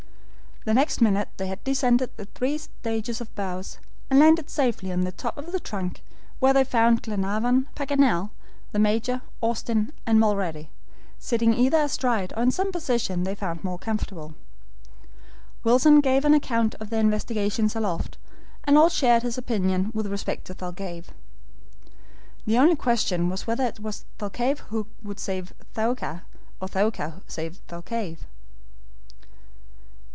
Next 0.63 1.01
minute 1.01 1.29
they 1.37 1.47
had 1.47 1.63
descended 1.63 2.11
the 2.17 2.25
three 2.25 2.59
stages 2.59 3.19
of 3.19 3.33
boughs, 3.33 3.79
and 4.11 4.19
landed 4.19 4.47
safely 4.47 4.91
on 4.91 5.01
the 5.01 5.11
top 5.11 5.35
of 5.39 5.51
the 5.51 5.59
trunk, 5.59 6.03
where 6.37 6.53
they 6.53 6.63
found 6.63 7.01
Glenarvan, 7.01 7.67
Paganel, 7.75 8.29
the 8.71 8.77
Major, 8.77 9.23
Austin, 9.41 9.91
and 10.05 10.19
Mulrady, 10.19 10.69
sitting 11.17 11.55
either 11.55 11.79
astride 11.79 12.31
or 12.37 12.43
in 12.43 12.51
some 12.51 12.71
position 12.71 13.23
they 13.23 13.33
found 13.33 13.63
more 13.63 13.79
comfortable. 13.79 14.35
Wilson 15.63 15.99
gave 15.99 16.25
an 16.25 16.35
account 16.35 16.75
of 16.75 16.91
their 16.91 16.99
investigations 17.01 17.75
aloft, 17.75 18.19
and 18.63 18.77
all 18.77 18.89
shared 18.89 19.23
his 19.23 19.39
opinion 19.39 19.89
with 19.95 20.05
respect 20.11 20.45
to 20.45 20.53
Thalcave. 20.53 21.07
The 22.45 22.59
only 22.59 22.75
question 22.75 23.29
was 23.29 23.47
whether 23.47 23.65
it 23.65 23.79
was 23.79 24.05
Thalcave 24.19 24.59
who 24.69 24.85
would 25.01 25.19
save 25.19 25.53
Thaouka, 25.73 26.21
or 26.61 26.67
Thaouka 26.67 27.23
save 27.25 27.59
Thalcave. 27.67 28.19